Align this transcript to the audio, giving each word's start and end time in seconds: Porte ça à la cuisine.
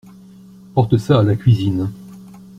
Porte 0.73 0.97
ça 0.97 1.19
à 1.19 1.23
la 1.23 1.35
cuisine. 1.35 1.87